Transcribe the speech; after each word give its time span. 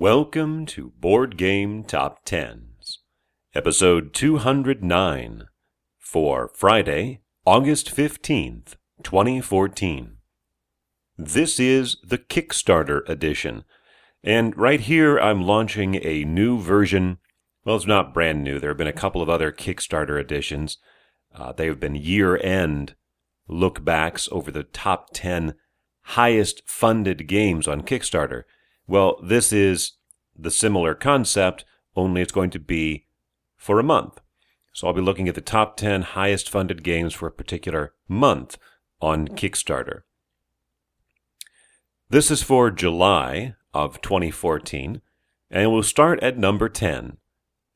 Welcome 0.00 0.64
to 0.66 0.92
Board 1.00 1.36
Game 1.36 1.82
Top 1.82 2.24
Tens, 2.24 3.00
episode 3.52 4.14
209 4.14 5.48
for 5.98 6.52
Friday, 6.54 7.22
August 7.44 7.92
15th, 7.96 8.76
2014. 9.02 10.18
This 11.18 11.58
is 11.58 11.96
the 12.06 12.16
Kickstarter 12.16 13.00
edition, 13.08 13.64
and 14.22 14.56
right 14.56 14.78
here 14.78 15.18
I'm 15.18 15.42
launching 15.42 15.96
a 15.96 16.22
new 16.22 16.60
version. 16.60 17.18
Well, 17.64 17.74
it's 17.74 17.84
not 17.84 18.14
brand 18.14 18.44
new. 18.44 18.60
There 18.60 18.70
have 18.70 18.78
been 18.78 18.86
a 18.86 18.92
couple 18.92 19.20
of 19.20 19.28
other 19.28 19.50
Kickstarter 19.50 20.20
editions. 20.20 20.78
Uh, 21.34 21.50
they 21.50 21.66
have 21.66 21.80
been 21.80 21.96
year 21.96 22.36
end 22.36 22.94
look 23.48 23.84
backs 23.84 24.28
over 24.30 24.52
the 24.52 24.62
top 24.62 25.08
10 25.12 25.56
highest 26.02 26.62
funded 26.66 27.26
games 27.26 27.66
on 27.66 27.82
Kickstarter. 27.82 28.44
Well, 28.88 29.20
this 29.22 29.52
is 29.52 29.92
the 30.34 30.50
similar 30.50 30.94
concept, 30.94 31.66
only 31.94 32.22
it's 32.22 32.32
going 32.32 32.50
to 32.50 32.58
be 32.58 33.04
for 33.56 33.78
a 33.78 33.84
month. 33.84 34.18
So 34.72 34.86
I'll 34.86 34.94
be 34.94 35.02
looking 35.02 35.28
at 35.28 35.34
the 35.34 35.42
top 35.42 35.76
10 35.76 36.02
highest 36.02 36.48
funded 36.48 36.82
games 36.82 37.12
for 37.12 37.28
a 37.28 37.32
particular 37.32 37.92
month 38.08 38.56
on 39.00 39.28
Kickstarter. 39.28 40.02
This 42.08 42.30
is 42.30 42.42
for 42.42 42.70
July 42.70 43.56
of 43.74 44.00
2014, 44.00 45.02
and 45.50 45.72
we'll 45.72 45.82
start 45.82 46.22
at 46.22 46.38
number 46.38 46.70
10 46.70 47.18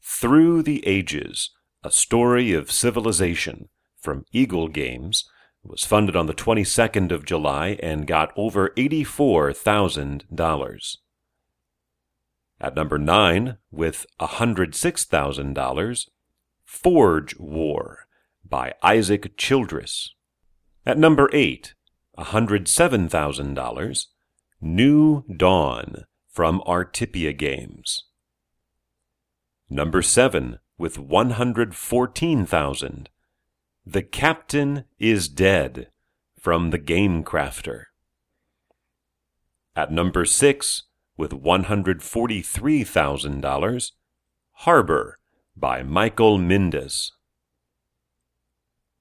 Through 0.00 0.62
the 0.62 0.86
Ages 0.86 1.50
A 1.84 1.90
Story 1.90 2.54
of 2.54 2.72
Civilization 2.72 3.68
from 4.00 4.24
Eagle 4.32 4.68
Games 4.68 5.28
was 5.64 5.84
funded 5.84 6.16
on 6.16 6.26
the 6.26 6.34
22nd 6.34 7.12
of 7.12 7.24
July 7.24 7.78
and 7.82 8.06
got 8.06 8.32
over 8.36 8.68
$84,000. 8.70 10.96
At 12.60 12.74
number 12.74 12.98
9, 12.98 13.58
with 13.70 14.04
$106,000, 14.20 16.08
Forge 16.64 17.38
War 17.38 18.06
by 18.44 18.74
Isaac 18.82 19.36
Childress. 19.36 20.14
At 20.84 20.98
number 20.98 21.30
8, 21.32 21.74
$107,000, 22.18 24.06
New 24.60 25.22
Dawn 25.36 26.06
from 26.28 26.60
Artipia 26.66 27.36
Games. 27.36 28.04
Number 29.68 30.02
7, 30.02 30.58
with 30.78 30.98
114,000, 30.98 33.08
the 33.84 34.02
Captain 34.02 34.84
is 35.00 35.28
Dead 35.28 35.88
from 36.38 36.70
The 36.70 36.78
Game 36.78 37.24
Crafter. 37.24 37.86
At 39.74 39.90
number 39.90 40.24
6, 40.24 40.84
with 41.16 41.32
$143,000, 41.32 43.90
Harbor 44.52 45.18
by 45.56 45.82
Michael 45.82 46.38
Mindes. 46.38 47.10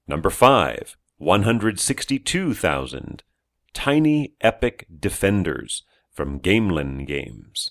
Number 0.08 0.32
5, 0.32 0.98
162,000, 1.18 3.24
Tiny 3.74 4.34
Epic 4.42 4.88
Defenders 5.00 5.84
from 6.12 6.40
Gamelyn 6.40 7.06
Games 7.06 7.70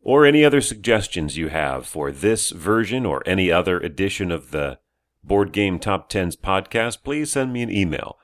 or 0.00 0.24
any 0.24 0.44
other 0.44 0.60
suggestions 0.60 1.36
you 1.36 1.48
have 1.48 1.84
for 1.86 2.12
this 2.12 2.50
version 2.50 3.04
or 3.04 3.24
any 3.26 3.50
other 3.50 3.80
edition 3.80 4.30
of 4.30 4.52
the 4.52 4.78
Board 5.22 5.52
Game 5.52 5.78
Top 5.78 6.08
Tens 6.08 6.34
podcast, 6.36 7.02
please 7.02 7.32
send 7.32 7.52
me 7.52 7.60
an 7.62 7.70
email. 7.70 8.16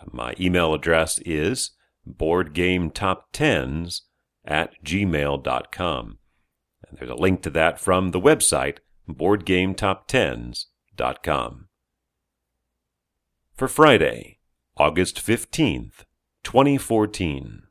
Uh, 0.00 0.06
my 0.12 0.34
email 0.40 0.72
address 0.72 1.18
is 1.26 1.72
boardgametop10s 2.08 4.00
at 4.44 4.72
gmail.com. 4.84 6.18
And 6.88 6.98
there's 6.98 7.10
a 7.10 7.14
link 7.14 7.42
to 7.42 7.50
that 7.50 7.78
from 7.78 8.12
the 8.12 8.20
website, 8.20 8.78
boardgametop10s.com 9.08 11.69
for 13.60 13.68
Friday, 13.68 14.38
August 14.78 15.18
15th, 15.18 16.06
2014. 16.44 17.64